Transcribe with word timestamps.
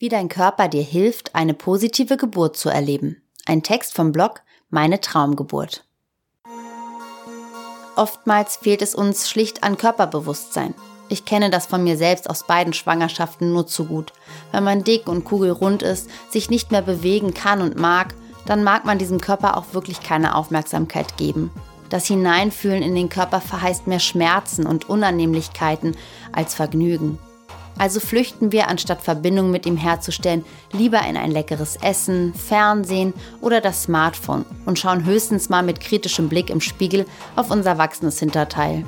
Wie 0.00 0.08
dein 0.08 0.28
Körper 0.28 0.68
dir 0.68 0.82
hilft, 0.82 1.34
eine 1.34 1.54
positive 1.54 2.16
Geburt 2.16 2.56
zu 2.56 2.68
erleben. 2.68 3.20
Ein 3.46 3.64
Text 3.64 3.94
vom 3.94 4.12
Blog 4.12 4.42
Meine 4.70 5.00
Traumgeburt. 5.00 5.84
Oftmals 7.96 8.58
fehlt 8.58 8.80
es 8.80 8.94
uns 8.94 9.28
schlicht 9.28 9.64
an 9.64 9.76
Körperbewusstsein. 9.76 10.74
Ich 11.08 11.24
kenne 11.24 11.50
das 11.50 11.66
von 11.66 11.82
mir 11.82 11.96
selbst 11.96 12.30
aus 12.30 12.46
beiden 12.46 12.74
Schwangerschaften 12.74 13.52
nur 13.52 13.66
zu 13.66 13.86
gut. 13.86 14.12
Wenn 14.52 14.62
man 14.62 14.84
dick 14.84 15.08
und 15.08 15.24
kugelrund 15.24 15.82
ist, 15.82 16.08
sich 16.30 16.48
nicht 16.48 16.70
mehr 16.70 16.82
bewegen 16.82 17.34
kann 17.34 17.60
und 17.60 17.76
mag, 17.76 18.14
dann 18.46 18.62
mag 18.62 18.84
man 18.84 18.98
diesem 18.98 19.20
Körper 19.20 19.56
auch 19.56 19.72
wirklich 19.72 20.00
keine 20.00 20.36
Aufmerksamkeit 20.36 21.16
geben. 21.16 21.50
Das 21.90 22.06
Hineinfühlen 22.06 22.84
in 22.84 22.94
den 22.94 23.08
Körper 23.08 23.40
verheißt 23.40 23.88
mehr 23.88 23.98
Schmerzen 23.98 24.64
und 24.64 24.88
Unannehmlichkeiten 24.88 25.96
als 26.30 26.54
Vergnügen. 26.54 27.18
Also 27.78 28.00
flüchten 28.00 28.50
wir, 28.50 28.68
anstatt 28.68 29.02
Verbindung 29.02 29.50
mit 29.50 29.64
ihm 29.64 29.76
herzustellen, 29.76 30.44
lieber 30.72 31.00
in 31.08 31.16
ein 31.16 31.30
leckeres 31.30 31.76
Essen, 31.80 32.34
Fernsehen 32.34 33.14
oder 33.40 33.60
das 33.60 33.84
Smartphone 33.84 34.44
und 34.66 34.78
schauen 34.78 35.04
höchstens 35.04 35.48
mal 35.48 35.62
mit 35.62 35.80
kritischem 35.80 36.28
Blick 36.28 36.50
im 36.50 36.60
Spiegel 36.60 37.06
auf 37.36 37.50
unser 37.50 37.78
wachsendes 37.78 38.18
Hinterteil. 38.18 38.84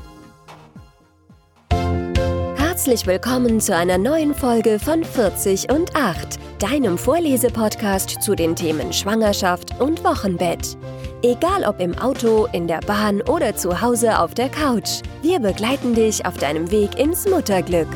Herzlich 2.56 3.06
willkommen 3.06 3.60
zu 3.60 3.76
einer 3.76 3.98
neuen 3.98 4.34
Folge 4.34 4.78
von 4.78 5.04
40 5.04 5.70
und 5.70 5.94
8, 5.94 6.38
deinem 6.58 6.96
Vorlesepodcast 6.96 8.22
zu 8.22 8.34
den 8.34 8.56
Themen 8.56 8.92
Schwangerschaft 8.92 9.78
und 9.80 10.02
Wochenbett. 10.02 10.78
Egal 11.22 11.64
ob 11.64 11.78
im 11.78 11.96
Auto, 11.98 12.48
in 12.52 12.66
der 12.66 12.80
Bahn 12.80 13.20
oder 13.20 13.54
zu 13.54 13.82
Hause 13.82 14.18
auf 14.18 14.32
der 14.32 14.48
Couch, 14.48 15.02
wir 15.20 15.38
begleiten 15.40 15.94
dich 15.94 16.24
auf 16.24 16.38
deinem 16.38 16.70
Weg 16.70 16.98
ins 16.98 17.28
Mutterglück. 17.28 17.88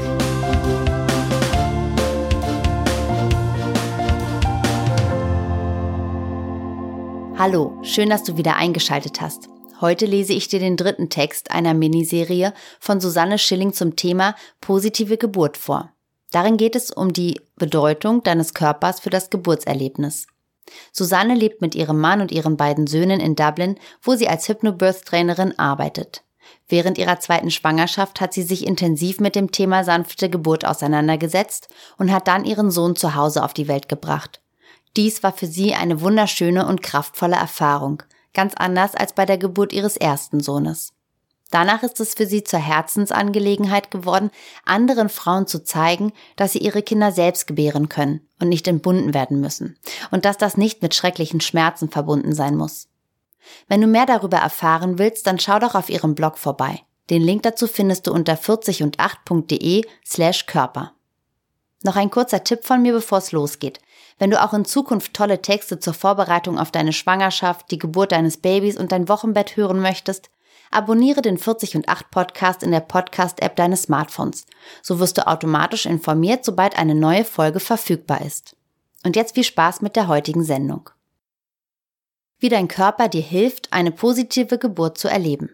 Hallo, 7.37 7.77
schön, 7.83 8.11
dass 8.11 8.23
du 8.23 8.37
wieder 8.37 8.55
eingeschaltet 8.55 9.21
hast. 9.21 9.49
Heute 9.81 10.07
lese 10.07 10.33
ich 10.33 10.47
dir 10.47 10.61
den 10.61 10.77
dritten 10.77 11.09
Text 11.09 11.51
einer 11.51 11.75
Miniserie 11.75 12.55
von 12.79 13.01
Susanne 13.01 13.39
Schilling 13.39 13.73
zum 13.73 13.97
Thema 13.97 14.37
positive 14.61 15.19
Geburt 15.19 15.57
vor. 15.57 15.91
Darin 16.31 16.57
geht 16.59 16.77
es 16.77 16.93
um 16.93 17.13
die 17.13 17.41
Bedeutung 17.57 18.23
deines 18.23 18.55
Körpers 18.55 19.01
für 19.01 19.11
das 19.11 19.31
Geburtserlebnis. 19.31 20.29
Susanne 20.93 21.35
lebt 21.35 21.61
mit 21.61 21.75
ihrem 21.75 21.99
Mann 22.01 22.21
und 22.21 22.31
ihren 22.31 22.57
beiden 22.57 22.87
Söhnen 22.87 23.19
in 23.19 23.35
Dublin, 23.35 23.81
wo 24.01 24.15
sie 24.15 24.29
als 24.29 24.49
Hypnobirth-Trainerin 24.49 25.59
arbeitet. 25.59 26.23
Während 26.69 26.99
ihrer 26.99 27.19
zweiten 27.19 27.51
Schwangerschaft 27.51 28.21
hat 28.21 28.33
sie 28.33 28.45
sich 28.45 28.65
intensiv 28.65 29.19
mit 29.19 29.35
dem 29.35 29.51
Thema 29.51 29.83
sanfte 29.83 30.31
Geburt 30.31 30.65
auseinandergesetzt 30.65 31.67
und 31.99 32.13
hat 32.13 32.29
dann 32.29 32.45
ihren 32.45 32.71
Sohn 32.71 32.95
zu 32.95 33.17
Hause 33.17 33.43
auf 33.43 33.55
die 33.55 33.67
Welt 33.67 33.89
gebracht. 33.89 34.41
Dies 34.97 35.23
war 35.23 35.33
für 35.33 35.47
sie 35.47 35.75
eine 35.75 36.01
wunderschöne 36.01 36.67
und 36.67 36.83
kraftvolle 36.83 37.37
Erfahrung, 37.37 38.03
ganz 38.33 38.55
anders 38.57 38.95
als 38.95 39.13
bei 39.13 39.27
der 39.27 39.39
Geburt 39.39 39.73
ihres 39.73 39.97
ersten 39.97 40.41
Sohnes. 40.41 40.93
Danach 41.51 41.83
ist 41.83 42.01
es 42.01 42.15
für 42.15 42.27
sie 42.27 42.43
zur 42.43 42.59
Herzensangelegenheit 42.59 43.91
geworden, 43.91 44.31
anderen 44.65 45.09
Frauen 45.09 45.47
zu 45.47 45.63
zeigen, 45.63 46.13
dass 46.37 46.53
sie 46.53 46.59
ihre 46.59 46.83
Kinder 46.83 47.13
selbst 47.13 47.47
gebären 47.47 47.89
können 47.89 48.27
und 48.41 48.49
nicht 48.49 48.67
entbunden 48.67 49.15
werden 49.15 49.41
müssen 49.41 49.79
und 50.11 50.25
dass 50.25 50.37
das 50.37 50.57
nicht 50.57 50.83
mit 50.83 50.95
schrecklichen 50.95 51.41
Schmerzen 51.41 51.91
verbunden 51.91 52.33
sein 52.33 52.57
muss. 52.57 52.89
Wenn 53.69 53.81
du 53.81 53.87
mehr 53.87 54.07
darüber 54.07 54.39
erfahren 54.39 54.99
willst, 54.99 55.27
dann 55.27 55.39
schau 55.39 55.59
doch 55.59 55.75
auf 55.75 55.91
ihrem 55.91 56.15
Blog 56.15 56.39
vorbei. 56.39 56.81
Den 57.11 57.23
Link 57.23 57.43
dazu 57.43 57.67
findest 57.67 58.07
du 58.07 58.13
unter 58.13 58.37
40 58.37 58.83
und 58.83 58.99
8.de 58.99 59.85
slash 60.05 60.47
Körper. 60.47 60.93
Noch 61.83 61.97
ein 61.97 62.11
kurzer 62.11 62.43
Tipp 62.43 62.65
von 62.65 62.81
mir, 62.81 62.95
bevor 62.95 63.19
es 63.19 63.31
losgeht. 63.31 63.79
Wenn 64.19 64.31
du 64.31 64.43
auch 64.43 64.53
in 64.53 64.65
Zukunft 64.65 65.15
tolle 65.15 65.43
Texte 65.43 65.81
zur 65.81 65.95
Vorbereitung 65.95 66.59
auf 66.59 66.71
deine 66.71 66.93
Schwangerschaft, 66.93 67.71
die 67.71 67.79
Geburt 67.79 68.13
deines 68.13 68.37
Babys 68.37 68.77
und 68.77 68.93
dein 68.93 69.09
Wochenbett 69.09 69.57
hören 69.57 69.81
möchtest, 69.81 70.31
abonniere 70.71 71.23
den 71.23 71.39
40 71.39 71.77
und 71.77 71.89
8 71.89 72.11
Podcast 72.11 72.63
in 72.63 72.71
der 72.71 72.81
Podcast-App 72.81 73.57
deines 73.57 73.83
Smartphones. 73.83 74.47
So 74.83 75.01
wirst 75.01 75.19
du 75.19 75.27
automatisch 75.27 75.87
informiert, 75.87 76.45
sobald 76.45 76.79
eine 76.79 76.95
neue 76.95 77.25
Folge 77.25 77.61
verfügbar 77.61 78.23
ist. 78.23 78.57
Und 79.05 79.17
jetzt 79.17 79.35
viel 79.35 79.45
Spaß 79.45 79.83
mit 79.83 79.97
der 79.97 80.09
heutigen 80.09 80.45
Sendung. 80.45 80.91
Wie 82.39 82.49
dein 82.49 82.69
Körper 82.69 83.09
dir 83.09 83.23
hilft, 83.23 83.73
eine 83.73 83.93
positive 83.93 84.59
Geburt 84.59 84.99
zu 84.99 85.09
erleben. 85.09 85.51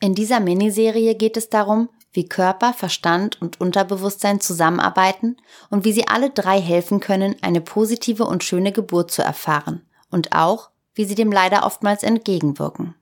In 0.00 0.14
dieser 0.14 0.40
Miniserie 0.40 1.14
geht 1.14 1.36
es 1.36 1.48
darum, 1.48 1.88
wie 2.12 2.28
Körper, 2.28 2.72
Verstand 2.72 3.40
und 3.40 3.60
Unterbewusstsein 3.60 4.40
zusammenarbeiten 4.40 5.36
und 5.70 5.84
wie 5.84 5.92
sie 5.92 6.08
alle 6.08 6.30
drei 6.30 6.60
helfen 6.60 7.00
können, 7.00 7.36
eine 7.42 7.60
positive 7.60 8.24
und 8.24 8.44
schöne 8.44 8.72
Geburt 8.72 9.10
zu 9.10 9.22
erfahren 9.22 9.82
und 10.10 10.32
auch, 10.32 10.70
wie 10.94 11.04
sie 11.04 11.14
dem 11.14 11.30
leider 11.30 11.64
oftmals 11.64 12.02
entgegenwirken. 12.02 12.94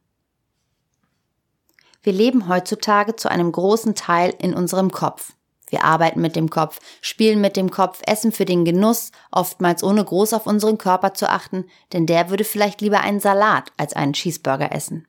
Wir 2.02 2.12
leben 2.12 2.48
heutzutage 2.48 3.16
zu 3.16 3.28
einem 3.28 3.50
großen 3.50 3.94
Teil 3.94 4.34
in 4.38 4.54
unserem 4.54 4.92
Kopf. 4.92 5.32
Wir 5.68 5.82
arbeiten 5.82 6.20
mit 6.20 6.36
dem 6.36 6.50
Kopf, 6.50 6.78
spielen 7.00 7.40
mit 7.40 7.56
dem 7.56 7.70
Kopf, 7.70 8.00
essen 8.06 8.30
für 8.30 8.44
den 8.44 8.64
Genuss, 8.64 9.10
oftmals 9.32 9.82
ohne 9.82 10.04
groß 10.04 10.32
auf 10.32 10.46
unseren 10.46 10.78
Körper 10.78 11.14
zu 11.14 11.28
achten, 11.28 11.64
denn 11.92 12.06
der 12.06 12.30
würde 12.30 12.44
vielleicht 12.44 12.80
lieber 12.80 13.00
einen 13.00 13.18
Salat 13.18 13.72
als 13.76 13.94
einen 13.94 14.12
Cheeseburger 14.12 14.70
essen. 14.72 15.08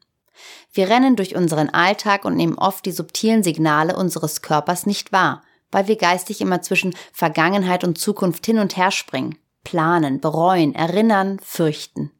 Wir 0.73 0.89
rennen 0.89 1.15
durch 1.15 1.35
unseren 1.35 1.69
Alltag 1.69 2.25
und 2.25 2.35
nehmen 2.35 2.57
oft 2.57 2.85
die 2.85 2.91
subtilen 2.91 3.43
Signale 3.43 3.95
unseres 3.95 4.41
Körpers 4.41 4.85
nicht 4.85 5.11
wahr, 5.11 5.43
weil 5.71 5.87
wir 5.87 5.95
geistig 5.95 6.41
immer 6.41 6.61
zwischen 6.61 6.95
Vergangenheit 7.13 7.83
und 7.83 7.97
Zukunft 7.97 8.45
hin 8.45 8.59
und 8.59 8.77
her 8.77 8.91
springen, 8.91 9.37
planen, 9.63 10.19
bereuen, 10.19 10.75
erinnern, 10.75 11.39
fürchten. 11.43 12.11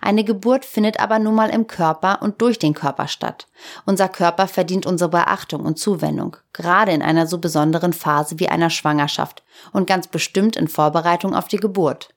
Eine 0.00 0.24
Geburt 0.24 0.64
findet 0.64 1.00
aber 1.00 1.18
nun 1.18 1.34
mal 1.34 1.50
im 1.50 1.66
Körper 1.66 2.22
und 2.22 2.40
durch 2.40 2.58
den 2.58 2.74
Körper 2.74 3.08
statt. 3.08 3.48
Unser 3.86 4.08
Körper 4.08 4.46
verdient 4.46 4.86
unsere 4.86 5.10
Beachtung 5.10 5.62
und 5.62 5.78
Zuwendung, 5.78 6.36
gerade 6.52 6.92
in 6.92 7.02
einer 7.02 7.26
so 7.26 7.38
besonderen 7.38 7.92
Phase 7.92 8.38
wie 8.38 8.48
einer 8.48 8.70
Schwangerschaft 8.70 9.42
und 9.72 9.86
ganz 9.86 10.06
bestimmt 10.06 10.56
in 10.56 10.68
Vorbereitung 10.68 11.34
auf 11.34 11.48
die 11.48 11.56
Geburt. 11.56 12.14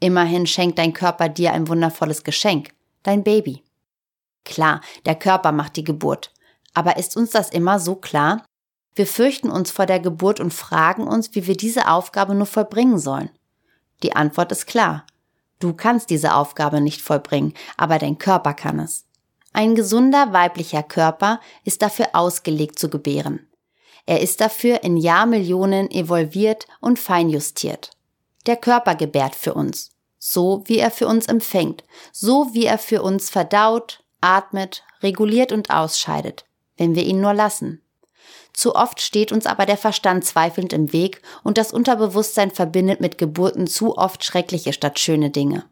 Immerhin 0.00 0.46
schenkt 0.46 0.78
dein 0.78 0.92
Körper 0.92 1.28
dir 1.28 1.52
ein 1.52 1.68
wundervolles 1.68 2.24
Geschenk, 2.24 2.70
dein 3.02 3.22
Baby. 3.22 3.62
Klar, 4.46 4.80
der 5.04 5.16
Körper 5.16 5.52
macht 5.52 5.76
die 5.76 5.84
Geburt. 5.84 6.32
Aber 6.72 6.96
ist 6.96 7.16
uns 7.16 7.30
das 7.30 7.50
immer 7.50 7.78
so 7.78 7.96
klar? 7.96 8.46
Wir 8.94 9.06
fürchten 9.06 9.50
uns 9.50 9.70
vor 9.70 9.84
der 9.84 10.00
Geburt 10.00 10.40
und 10.40 10.54
fragen 10.54 11.06
uns, 11.06 11.34
wie 11.34 11.46
wir 11.46 11.56
diese 11.56 11.88
Aufgabe 11.88 12.34
nur 12.34 12.46
vollbringen 12.46 12.98
sollen. 12.98 13.28
Die 14.02 14.14
Antwort 14.14 14.52
ist 14.52 14.66
klar. 14.66 15.04
Du 15.58 15.74
kannst 15.74 16.10
diese 16.10 16.34
Aufgabe 16.34 16.80
nicht 16.80 17.02
vollbringen, 17.02 17.54
aber 17.76 17.98
dein 17.98 18.18
Körper 18.18 18.54
kann 18.54 18.78
es. 18.78 19.04
Ein 19.52 19.74
gesunder 19.74 20.32
weiblicher 20.32 20.82
Körper 20.82 21.40
ist 21.64 21.82
dafür 21.82 22.10
ausgelegt 22.12 22.78
zu 22.78 22.88
gebären. 22.88 23.46
Er 24.04 24.20
ist 24.20 24.40
dafür 24.40 24.84
in 24.84 24.96
Jahrmillionen 24.96 25.90
evolviert 25.90 26.66
und 26.80 26.98
feinjustiert. 26.98 27.90
Der 28.46 28.56
Körper 28.56 28.94
gebärt 28.94 29.34
für 29.34 29.54
uns, 29.54 29.90
so 30.18 30.62
wie 30.66 30.78
er 30.78 30.90
für 30.90 31.08
uns 31.08 31.26
empfängt, 31.26 31.82
so 32.12 32.50
wie 32.52 32.66
er 32.66 32.78
für 32.78 33.02
uns 33.02 33.28
verdaut, 33.28 34.04
atmet, 34.26 34.82
reguliert 35.02 35.52
und 35.52 35.70
ausscheidet, 35.70 36.44
wenn 36.76 36.94
wir 36.94 37.04
ihn 37.04 37.20
nur 37.20 37.32
lassen. 37.32 37.82
Zu 38.52 38.74
oft 38.74 39.00
steht 39.00 39.32
uns 39.32 39.46
aber 39.46 39.66
der 39.66 39.76
Verstand 39.76 40.24
zweifelnd 40.24 40.72
im 40.72 40.92
Weg 40.92 41.22
und 41.44 41.58
das 41.58 41.72
Unterbewusstsein 41.72 42.50
verbindet 42.50 43.00
mit 43.00 43.18
Geburten 43.18 43.66
zu 43.66 43.96
oft 43.96 44.24
schreckliche 44.24 44.72
statt 44.72 44.98
schöne 44.98 45.30
Dinge. 45.30 45.64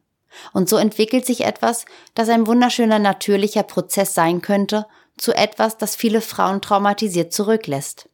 Und 0.52 0.68
so 0.68 0.76
entwickelt 0.76 1.24
sich 1.24 1.44
etwas, 1.44 1.84
das 2.14 2.28
ein 2.28 2.46
wunderschöner 2.46 2.98
natürlicher 2.98 3.62
Prozess 3.62 4.14
sein 4.14 4.40
könnte, 4.40 4.86
zu 5.16 5.32
etwas, 5.32 5.78
das 5.78 5.96
viele 5.96 6.20
Frauen 6.20 6.60
traumatisiert 6.60 7.32
zurücklässt. 7.32 8.08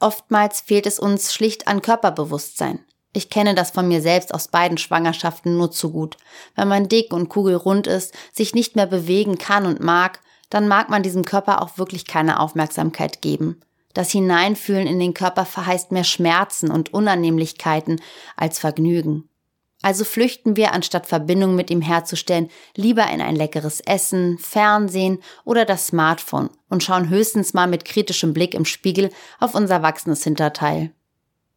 Oftmals 0.00 0.62
fehlt 0.62 0.86
es 0.86 0.98
uns 0.98 1.32
schlicht 1.32 1.68
an 1.68 1.80
Körperbewusstsein. 1.82 2.84
Ich 3.12 3.28
kenne 3.28 3.54
das 3.54 3.70
von 3.70 3.88
mir 3.88 4.00
selbst 4.00 4.32
aus 4.32 4.48
beiden 4.48 4.78
Schwangerschaften 4.78 5.56
nur 5.56 5.70
zu 5.70 5.90
gut. 5.90 6.16
Wenn 6.54 6.68
man 6.68 6.88
dick 6.88 7.12
und 7.12 7.28
kugelrund 7.28 7.86
ist, 7.86 8.14
sich 8.32 8.54
nicht 8.54 8.74
mehr 8.74 8.86
bewegen 8.86 9.36
kann 9.36 9.66
und 9.66 9.80
mag, 9.80 10.20
dann 10.48 10.68
mag 10.68 10.88
man 10.88 11.02
diesem 11.02 11.24
Körper 11.24 11.60
auch 11.60 11.78
wirklich 11.78 12.06
keine 12.06 12.40
Aufmerksamkeit 12.40 13.20
geben. 13.20 13.60
Das 13.94 14.10
Hineinfühlen 14.10 14.86
in 14.86 14.98
den 14.98 15.12
Körper 15.12 15.44
verheißt 15.44 15.92
mehr 15.92 16.04
Schmerzen 16.04 16.70
und 16.70 16.94
Unannehmlichkeiten 16.94 18.00
als 18.36 18.58
Vergnügen. 18.58 19.28
Also 19.82 20.04
flüchten 20.04 20.56
wir, 20.56 20.72
anstatt 20.72 21.06
Verbindung 21.06 21.56
mit 21.56 21.68
ihm 21.68 21.82
herzustellen, 21.82 22.48
lieber 22.76 23.10
in 23.10 23.20
ein 23.20 23.34
leckeres 23.34 23.80
Essen, 23.80 24.38
Fernsehen 24.38 25.18
oder 25.44 25.64
das 25.64 25.88
Smartphone 25.88 26.50
und 26.68 26.84
schauen 26.84 27.08
höchstens 27.08 27.52
mal 27.52 27.66
mit 27.66 27.84
kritischem 27.84 28.32
Blick 28.32 28.54
im 28.54 28.64
Spiegel 28.64 29.10
auf 29.40 29.54
unser 29.54 29.82
wachsendes 29.82 30.22
Hinterteil. 30.22 30.92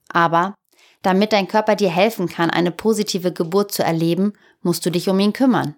Aber 0.10 0.56
damit 1.06 1.34
dein 1.34 1.48
Körper 1.48 1.76
dir 1.76 1.90
helfen 1.90 2.28
kann, 2.28 2.50
eine 2.50 2.72
positive 2.72 3.32
Geburt 3.32 3.72
zu 3.72 3.84
erleben, 3.84 4.34
musst 4.62 4.86
du 4.86 4.90
dich 4.90 5.08
um 5.08 5.20
ihn 5.20 5.34
kümmern. 5.34 5.76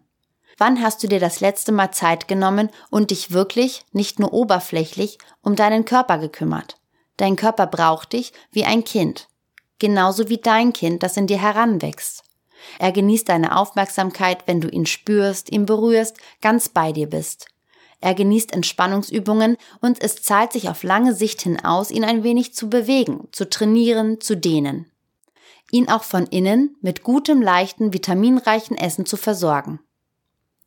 Wann 0.57 0.81
hast 0.81 1.03
du 1.03 1.07
dir 1.07 1.19
das 1.19 1.39
letzte 1.39 1.71
Mal 1.71 1.91
Zeit 1.91 2.27
genommen 2.27 2.69
und 2.89 3.11
dich 3.11 3.31
wirklich, 3.31 3.83
nicht 3.91 4.19
nur 4.19 4.33
oberflächlich, 4.33 5.17
um 5.41 5.55
deinen 5.55 5.85
Körper 5.85 6.17
gekümmert? 6.17 6.77
Dein 7.17 7.35
Körper 7.35 7.67
braucht 7.67 8.13
dich 8.13 8.31
wie 8.51 8.65
ein 8.65 8.83
Kind. 8.83 9.27
genauso 9.79 10.29
wie 10.29 10.37
dein 10.37 10.73
Kind, 10.73 11.03
das 11.03 11.17
in 11.17 11.27
dir 11.27 11.39
heranwächst. 11.39 12.23
Er 12.79 12.91
genießt 12.91 13.29
deine 13.29 13.55
Aufmerksamkeit, 13.55 14.47
wenn 14.47 14.61
du 14.61 14.67
ihn 14.67 14.85
spürst, 14.85 15.51
ihn 15.51 15.67
berührst, 15.67 16.17
ganz 16.41 16.69
bei 16.69 16.91
dir 16.91 17.07
bist. 17.07 17.47
Er 17.99 18.13
genießt 18.13 18.53
Entspannungsübungen 18.53 19.57
und 19.81 20.01
es 20.01 20.21
zahlt 20.21 20.51
sich 20.51 20.69
auf 20.69 20.83
lange 20.83 21.13
Sicht 21.13 21.41
hin 21.41 21.63
aus, 21.63 21.91
ihn 21.91 22.03
ein 22.03 22.23
wenig 22.23 22.53
zu 22.53 22.69
bewegen, 22.69 23.27
zu 23.31 23.49
trainieren, 23.49 24.21
zu 24.21 24.35
dehnen. 24.35 24.91
Ihn 25.71 25.89
auch 25.89 26.03
von 26.03 26.25
innen 26.27 26.75
mit 26.81 27.03
gutem, 27.03 27.41
leichten, 27.41 27.93
vitaminreichen 27.93 28.77
Essen 28.77 29.05
zu 29.05 29.17
versorgen. 29.17 29.79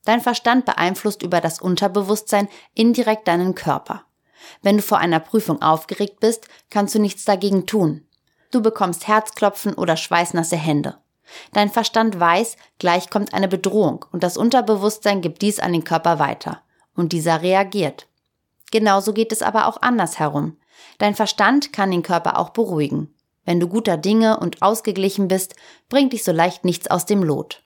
Dein 0.05 0.21
Verstand 0.21 0.65
beeinflusst 0.65 1.23
über 1.23 1.41
das 1.41 1.61
Unterbewusstsein 1.61 2.49
indirekt 2.75 3.29
deinen 3.29 3.55
Körper. 3.55 4.05
Wenn 4.63 4.77
du 4.77 4.83
vor 4.83 4.99
einer 4.99 5.21
Prüfung 5.21 5.63
aufgeregt 5.63 6.21
bist, 6.21 6.49
kannst 6.71 6.95
du 6.95 6.99
nichts 6.99 7.25
dagegen 7.25 7.67
tun. 7.67 8.07
Du 8.51 8.63
bekommst 8.63 9.07
Herzklopfen 9.07 9.75
oder 9.75 9.97
schweißnasse 9.97 10.57
Hände. 10.57 10.99
Dein 11.53 11.71
Verstand 11.71 12.19
weiß, 12.19 12.57
gleich 12.79 13.11
kommt 13.11 13.35
eine 13.35 13.49
Bedrohung 13.49 14.05
und 14.11 14.23
das 14.23 14.37
Unterbewusstsein 14.37 15.21
gibt 15.21 15.43
dies 15.43 15.61
an 15.61 15.73
den 15.73 15.85
Körper 15.85 16.19
weiter. 16.19 16.63
Und 16.97 17.13
dieser 17.13 17.41
reagiert. 17.41 18.09
Genauso 18.73 19.13
geht 19.13 19.33
es 19.33 19.43
aber 19.43 19.67
auch 19.67 19.81
andersherum. 19.81 20.57
Dein 20.99 21.15
Verstand 21.15 21.73
kann 21.73 21.91
den 21.91 22.03
Körper 22.03 22.39
auch 22.39 22.51
beruhigen. 22.51 23.15
Wenn 23.45 23.61
du 23.61 23.69
guter 23.69 23.97
Dinge 23.97 24.39
und 24.39 24.63
ausgeglichen 24.63 25.29
bist, 25.29 25.57
bringt 25.89 26.13
dich 26.13 26.25
so 26.25 26.33
leicht 26.33 26.65
nichts 26.65 26.89
aus 26.89 27.07
dem 27.07 27.23
Lot. 27.23 27.63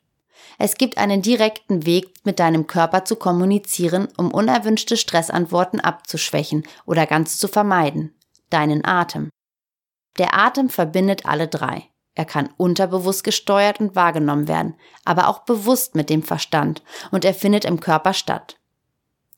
Es 0.59 0.76
gibt 0.76 0.99
einen 0.99 1.23
direkten 1.23 1.85
Weg, 1.85 2.12
mit 2.25 2.38
deinem 2.38 2.67
Körper 2.67 3.05
zu 3.05 3.17
kommunizieren, 3.17 4.09
um 4.17 4.32
unerwünschte 4.32 4.97
Stressantworten 4.97 5.81
abzuschwächen 5.81 6.65
oder 6.87 7.06
ganz 7.06 7.38
zu 7.38 7.49
vermeiden. 7.49 8.15
Deinen 8.50 8.85
Atem. 8.85 9.31
Der 10.19 10.38
Atem 10.38 10.69
verbindet 10.69 11.26
alle 11.26 11.49
drei. 11.49 11.88
Er 12.15 12.25
kann 12.25 12.50
unterbewusst 12.56 13.25
gesteuert 13.25 13.81
und 13.81 13.97
wahrgenommen 13.97 14.47
werden, 14.47 14.75
aber 15.05 15.29
auch 15.29 15.41
bewusst 15.41 15.97
mit 15.97 16.09
dem 16.09 16.23
Verstand 16.23 16.82
und 17.11 17.25
er 17.25 17.35
findet 17.35 17.65
im 17.65 17.81
Körper 17.81 18.15
statt. 18.15 18.56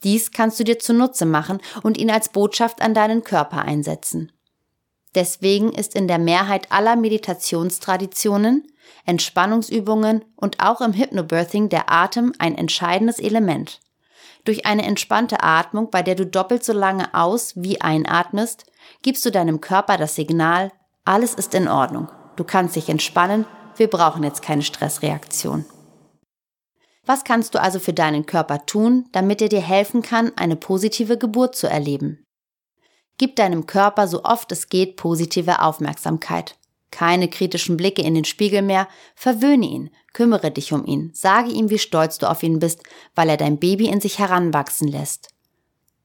Dies 0.03 0.31
kannst 0.31 0.61
du 0.61 0.65
dir 0.65 0.79
zunutze 0.79 1.25
machen 1.25 1.59
und 1.83 1.97
ihn 1.97 2.11
als 2.11 2.29
Botschaft 2.29 2.83
an 2.83 2.93
deinen 2.93 3.25
Körper 3.25 3.63
einsetzen. 3.63 4.31
Deswegen 5.17 5.73
ist 5.73 5.97
in 5.97 6.07
der 6.07 6.19
Mehrheit 6.19 6.71
aller 6.71 6.95
Meditationstraditionen, 6.95 8.69
Entspannungsübungen 9.05 10.25
und 10.37 10.61
auch 10.61 10.81
im 10.81 10.93
Hypnobirthing 10.93 11.69
der 11.69 11.91
Atem 11.91 12.33
ein 12.39 12.57
entscheidendes 12.57 13.19
Element. 13.19 13.81
Durch 14.45 14.65
eine 14.65 14.85
entspannte 14.85 15.43
Atmung, 15.43 15.91
bei 15.91 16.05
der 16.05 16.15
du 16.15 16.25
doppelt 16.25 16.63
so 16.63 16.73
lange 16.73 17.13
aus 17.15 17.55
wie 17.57 17.81
einatmest, 17.81 18.67
gibst 19.03 19.27
du 19.27 19.33
deinem 19.33 19.61
Körper 19.61 19.97
das 19.97 20.15
Signal, 20.15 20.71
alles 21.05 21.35
ist 21.35 21.53
in 21.55 21.67
Ordnung 21.67 22.09
du 22.37 22.45
kannst 22.45 22.77
dich 22.77 22.89
entspannen, 22.89 23.47
wir 23.77 23.89
brauchen 23.89 24.23
jetzt 24.23 24.43
keine 24.43 24.63
Stressreaktion. 24.63 25.65
Was 27.05 27.25
kannst 27.25 27.55
du 27.55 27.61
also 27.61 27.79
für 27.79 27.93
deinen 27.93 28.27
Körper 28.27 28.67
tun, 28.67 29.07
damit 29.13 29.41
er 29.41 29.49
dir 29.49 29.61
helfen 29.61 30.03
kann, 30.03 30.33
eine 30.37 30.57
positive 30.57 31.19
Geburt 31.19 31.55
zu 31.55 31.69
erleben? 31.69 32.26
Gib 33.19 33.37
deinem 33.37 33.67
Körper 33.67 34.09
so 34.09 34.25
oft 34.25 34.53
es 34.53 34.69
geht 34.69 34.97
positive 34.97 35.63
Aufmerksamkeit. 35.63 36.57
Keine 36.91 37.29
kritischen 37.29 37.77
Blicke 37.77 38.03
in 38.03 38.15
den 38.15 38.25
Spiegel 38.25 38.63
mehr, 38.63 38.89
verwöhne 39.15 39.67
ihn, 39.67 39.91
kümmere 40.13 40.51
dich 40.51 40.73
um 40.73 40.85
ihn, 40.87 41.11
sage 41.15 41.51
ihm, 41.51 41.69
wie 41.71 41.79
stolz 41.79 42.19
du 42.19 42.29
auf 42.29 42.43
ihn 42.43 42.59
bist, 42.59 42.83
weil 43.15 43.29
er 43.29 43.37
dein 43.37 43.59
Baby 43.59 43.89
in 43.89 44.01
sich 44.01 44.19
heranwachsen 44.19 44.89
lässt. 44.89 45.29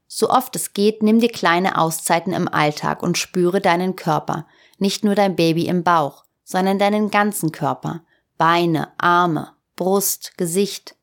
So 0.08 0.30
oft 0.30 0.56
es 0.56 0.74
geht, 0.74 1.04
nimm 1.04 1.20
dir 1.20 1.30
kleine 1.30 1.78
Auszeiten 1.78 2.34
im 2.34 2.50
Alltag 2.50 3.04
und 3.04 3.18
spüre 3.18 3.62
deinen 3.62 3.96
Körper, 3.96 4.46
nicht 4.78 5.06
nur 5.06 5.16
dein 5.16 5.36
Baby 5.36 5.68
im 5.68 5.84
Bauch, 5.84 6.26
sondern 6.44 6.80
deinen 6.80 7.12
ganzen 7.12 7.52
Körper, 7.54 8.04
Beine, 8.38 8.92
Arme, 8.98 9.54
Brust, 9.78 10.38
Gesicht. 10.38 10.96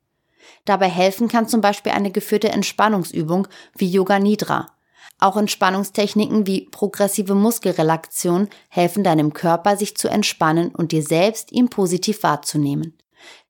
Dabei 0.64 0.88
helfen 0.88 1.28
kann 1.28 1.48
zum 1.48 1.60
Beispiel 1.60 1.92
eine 1.92 2.10
geführte 2.10 2.50
Entspannungsübung 2.50 3.48
wie 3.76 3.90
Yoga 3.90 4.18
Nidra. 4.18 4.74
Auch 5.18 5.36
Entspannungstechniken 5.36 6.46
wie 6.46 6.68
progressive 6.70 7.34
Muskelrelaktion 7.34 8.48
helfen 8.68 9.02
deinem 9.02 9.32
Körper, 9.32 9.76
sich 9.76 9.96
zu 9.96 10.08
entspannen 10.08 10.74
und 10.74 10.92
dir 10.92 11.02
selbst 11.02 11.50
ihn 11.50 11.68
positiv 11.68 12.22
wahrzunehmen. 12.22 12.96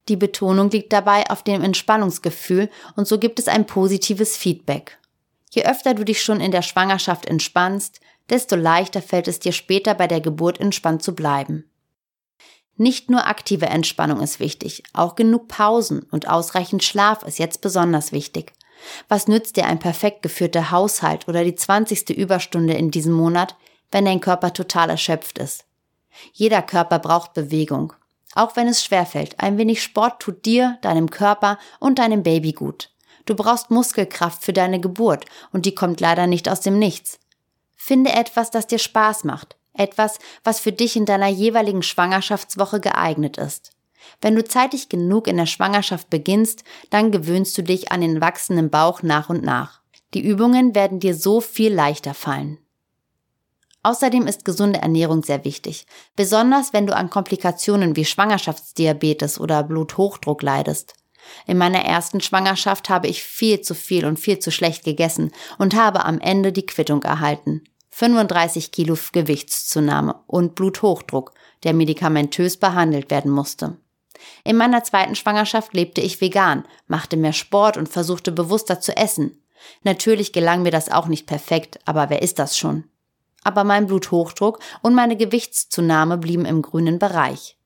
Die 0.09 0.17
Betonung 0.17 0.71
liegt 0.71 0.93
dabei 0.95 1.29
auf 1.29 1.43
dem 1.43 1.63
Entspannungsgefühl 1.63 2.71
und 2.97 3.07
so 3.07 3.19
gibt 3.19 3.39
es 3.39 3.49
ein 3.49 3.67
positives 3.67 4.37
Feedback. 4.37 4.99
Je 5.51 5.65
öfter 5.65 5.93
du 5.93 6.05
dich 6.05 6.23
schon 6.23 6.41
in 6.41 6.53
der 6.53 6.63
Schwangerschaft 6.63 7.27
entspannst, 7.27 8.01
desto 8.31 8.57
leichter 8.57 9.03
fällt 9.03 9.29
es 9.29 9.39
dir 9.39 9.53
später 9.53 9.95
bei 9.95 10.07
der 10.07 10.21
Geburt 10.23 10.61
entspannt 10.61 11.03
zu 11.03 11.15
bleiben. 11.15 11.71
Nicht 12.77 13.11
nur 13.11 13.27
aktive 13.27 13.67
Entspannung 13.67 14.21
ist 14.21 14.41
wichtig, 14.41 14.85
auch 14.93 15.17
genug 15.17 15.49
Pausen 15.49 16.05
und 16.11 16.29
ausreichend 16.29 16.85
Schlaf 16.85 17.25
ist 17.25 17.39
jetzt 17.39 17.61
besonders 17.61 18.13
wichtig. 18.13 18.53
Was 19.09 19.29
nützt 19.29 19.57
dir 19.57 19.67
ein 19.67 19.79
perfekt 19.79 20.23
geführter 20.23 20.71
Haushalt 20.71 21.29
oder 21.29 21.45
die 21.45 21.55
20. 21.55 22.11
Überstunde 22.11 22.75
in 22.75 22.91
diesem 22.91 23.13
Monat, 23.13 23.57
wenn 23.91 24.05
dein 24.05 24.21
Körper 24.21 24.53
total 24.53 24.91
erschöpft 24.91 25.39
ist? 25.39 25.65
Jeder 26.33 26.63
Körper 26.63 26.99
braucht 26.99 27.35
Bewegung. 27.35 27.93
Auch 28.35 28.57
wenn 28.57 28.69
es 28.69 28.85
schwerfällt, 28.85 29.39
ein 29.41 29.59
wenig 29.59 29.83
Sport 29.83 30.21
tut 30.21 30.45
dir, 30.45 30.79
deinem 30.83 31.11
Körper 31.11 31.59
und 31.81 31.99
deinem 31.99 32.23
Baby 32.23 32.53
gut. 32.53 32.91
Du 33.25 33.35
brauchst 33.35 33.71
Muskelkraft 33.71 34.43
für 34.43 34.53
deine 34.53 34.81
Geburt 34.81 35.25
und 35.53 35.67
die 35.67 35.75
kommt 35.75 36.01
leider 36.01 36.27
nicht 36.27 36.49
aus 36.49 36.61
dem 36.61 36.79
Nichts. 36.79 37.19
Finde 37.77 38.13
etwas, 38.13 38.51
das 38.51 38.67
dir 38.67 38.79
Spaß 38.79 39.25
macht. 39.25 39.57
Etwas, 39.73 40.19
was 40.45 40.61
für 40.61 40.73
dich 40.73 40.97
in 40.97 41.05
deiner 41.05 41.29
jeweiligen 41.29 41.83
Schwangerschaftswoche 41.83 42.81
geeignet 42.81 43.39
ist. 43.39 43.71
Wenn 44.21 44.35
du 44.35 44.45
zeitig 44.45 44.89
genug 44.89 45.27
in 45.27 45.37
der 45.37 45.47
Schwangerschaft 45.47 46.11
beginnst, 46.11 46.65
dann 46.91 47.11
gewöhnst 47.11 47.57
du 47.59 47.63
dich 47.63 47.93
an 47.93 48.01
den 48.01 48.21
wachsenden 48.21 48.71
Bauch 48.71 49.03
nach 49.03 49.29
und 49.31 49.43
nach. 49.43 49.81
Die 50.15 50.25
Übungen 50.25 50.75
werden 50.75 51.01
dir 51.01 51.15
so 51.15 51.41
viel 51.41 51.73
leichter 51.73 52.15
fallen. 52.15 52.59
Außerdem 53.83 54.27
ist 54.27 54.45
gesunde 54.45 54.81
Ernährung 54.81 55.23
sehr 55.23 55.45
wichtig, 55.45 55.87
besonders 56.17 56.73
wenn 56.73 56.87
du 56.87 56.97
an 56.97 57.11
Komplikationen 57.11 57.97
wie 57.97 58.05
Schwangerschaftsdiabetes 58.05 59.39
oder 59.39 59.63
Bluthochdruck 59.63 60.43
leidest. 60.43 60.95
In 61.47 61.59
meiner 61.59 61.85
ersten 61.85 62.21
Schwangerschaft 62.21 62.89
habe 62.89 63.07
ich 63.07 63.23
viel 63.23 63.61
zu 63.61 63.75
viel 63.75 64.05
und 64.05 64.19
viel 64.19 64.39
zu 64.39 64.51
schlecht 64.51 64.85
gegessen 64.85 65.31
und 65.59 65.75
habe 65.75 66.05
am 66.05 66.21
Ende 66.21 66.53
die 66.53 66.67
Quittung 66.67 67.03
erhalten. 67.03 67.63
35 67.91 68.73
Kilo 68.73 68.97
Gewichtszunahme 69.13 70.23
und 70.27 70.55
Bluthochdruck, 70.55 71.33
der 71.65 71.75
medikamentös 71.75 72.57
behandelt 72.57 73.11
werden 73.11 73.31
musste. 73.31 73.77
In 74.45 74.57
meiner 74.57 74.85
zweiten 74.85 75.15
Schwangerschaft 75.15 75.75
lebte 75.75 76.01
ich 76.01 76.21
vegan, 76.21 76.65
machte 76.87 77.17
mehr 77.17 77.33
Sport 77.33 77.77
und 77.77 77.89
versuchte 77.89 78.33
bewusster 78.33 78.81
zu 78.81 78.97
essen. 78.97 79.43
Natürlich 79.83 80.33
gelang 80.33 80.63
mir 80.63 80.71
das 80.71 80.91
auch 80.91 81.07
nicht 81.07 81.27
perfekt, 81.27 81.79
aber 81.85 82.11
wer 82.11 82.23
ist 82.23 82.39
das 82.39 82.57
schon? 82.57 82.85
Aber 83.45 83.65
mein 83.65 83.87
Bluthochdruck 83.87 84.59
und 84.83 84.95
meine 84.95 85.17
Gewichtszunahme 85.17 86.19
blieben 86.19 86.45
im 86.45 86.63
grünen 86.63 86.99
Bereich. 86.99 87.57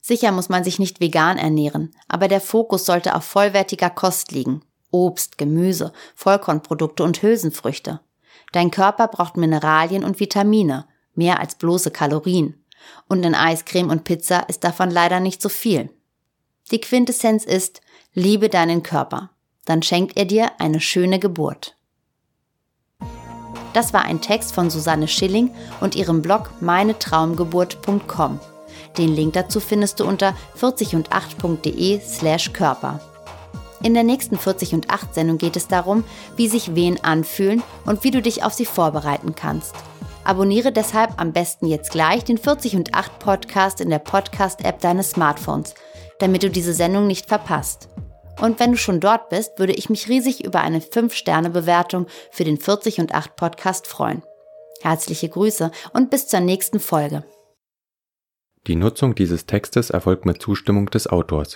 Sicher 0.00 0.32
muss 0.32 0.48
man 0.48 0.64
sich 0.64 0.78
nicht 0.78 1.00
vegan 1.00 1.36
ernähren, 1.36 1.94
aber 2.08 2.26
der 2.28 2.40
Fokus 2.40 2.86
sollte 2.86 3.14
auf 3.14 3.24
vollwertiger 3.24 3.90
Kost 3.90 4.32
liegen. 4.32 4.62
Obst, 4.90 5.38
Gemüse, 5.38 5.92
Vollkornprodukte 6.14 7.04
und 7.04 7.22
Hülsenfrüchte. 7.22 8.00
Dein 8.52 8.70
Körper 8.70 9.08
braucht 9.08 9.36
Mineralien 9.36 10.04
und 10.04 10.18
Vitamine, 10.18 10.86
mehr 11.14 11.38
als 11.38 11.54
bloße 11.54 11.90
Kalorien. 11.90 12.59
Und 13.08 13.24
in 13.24 13.34
Eiscreme 13.34 13.90
und 13.90 14.04
Pizza 14.04 14.48
ist 14.48 14.64
davon 14.64 14.90
leider 14.90 15.20
nicht 15.20 15.42
so 15.42 15.48
viel. 15.48 15.90
Die 16.70 16.80
Quintessenz 16.80 17.44
ist, 17.44 17.80
liebe 18.14 18.48
deinen 18.48 18.82
Körper. 18.82 19.30
Dann 19.64 19.82
schenkt 19.82 20.16
er 20.16 20.24
dir 20.24 20.52
eine 20.58 20.80
schöne 20.80 21.18
Geburt. 21.18 21.76
Das 23.72 23.92
war 23.92 24.04
ein 24.04 24.20
Text 24.20 24.54
von 24.54 24.68
Susanne 24.70 25.06
Schilling 25.06 25.50
und 25.80 25.94
ihrem 25.94 26.22
Blog 26.22 26.50
meinetraumgeburt.com. 26.60 28.40
Den 28.98 29.14
Link 29.14 29.34
dazu 29.34 29.60
findest 29.60 30.00
du 30.00 30.04
unter 30.04 30.34
40und8.de 30.58 32.00
slash 32.00 32.52
Körper. 32.52 33.00
In 33.82 33.94
der 33.94 34.02
nächsten 34.02 34.36
40 34.36 34.74
und 34.74 34.90
8 34.90 35.14
Sendung 35.14 35.38
geht 35.38 35.56
es 35.56 35.68
darum, 35.68 36.04
wie 36.36 36.48
sich 36.48 36.74
Wehen 36.74 37.02
anfühlen 37.02 37.62
und 37.86 38.04
wie 38.04 38.10
du 38.10 38.20
dich 38.20 38.42
auf 38.42 38.52
sie 38.52 38.66
vorbereiten 38.66 39.34
kannst. 39.34 39.74
Abonniere 40.24 40.70
deshalb 40.70 41.20
am 41.20 41.32
besten 41.32 41.66
jetzt 41.66 41.90
gleich 41.90 42.24
den 42.24 42.36
40 42.36 42.76
und 42.76 42.94
8 42.94 43.18
Podcast 43.18 43.80
in 43.80 43.88
der 43.88 43.98
Podcast-App 43.98 44.80
deines 44.80 45.12
Smartphones, 45.12 45.74
damit 46.18 46.42
du 46.42 46.50
diese 46.50 46.74
Sendung 46.74 47.06
nicht 47.06 47.26
verpasst. 47.26 47.88
Und 48.40 48.60
wenn 48.60 48.72
du 48.72 48.78
schon 48.78 49.00
dort 49.00 49.30
bist, 49.30 49.58
würde 49.58 49.72
ich 49.72 49.90
mich 49.90 50.08
riesig 50.08 50.44
über 50.44 50.60
eine 50.60 50.80
5-Sterne-Bewertung 50.80 52.06
für 52.30 52.44
den 52.44 52.58
40 52.58 53.00
und 53.00 53.14
8 53.14 53.36
Podcast 53.36 53.86
freuen. 53.86 54.22
Herzliche 54.82 55.28
Grüße 55.28 55.70
und 55.92 56.10
bis 56.10 56.26
zur 56.26 56.40
nächsten 56.40 56.80
Folge. 56.80 57.24
Die 58.66 58.76
Nutzung 58.76 59.14
dieses 59.14 59.46
Textes 59.46 59.88
erfolgt 59.88 60.26
mit 60.26 60.40
Zustimmung 60.40 60.86
des 60.90 61.06
Autors. 61.06 61.48